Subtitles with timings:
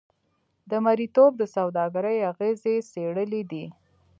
[0.69, 3.65] د مریتوب د سوداګرۍ اغېزې څېړلې دي.